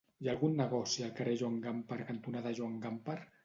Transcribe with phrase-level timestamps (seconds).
[0.21, 3.23] Hi ha algun negoci al carrer Joan Gamper cantonada Joan Gamper?